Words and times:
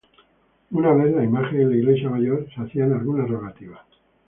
Una 0.71 0.93
vez 0.95 1.13
la 1.15 1.23
Imagen 1.23 1.61
en 1.61 1.69
la 1.69 1.75
Iglesia 1.75 2.09
Mayor, 2.09 2.47
se 2.55 2.59
hacían 2.59 2.91
algunas 2.91 3.29
rogativas. 3.29 3.81